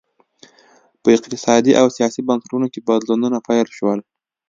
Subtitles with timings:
[1.01, 3.99] په اقتصادي او سیاسي بنسټونو کې بدلونونه پیل شول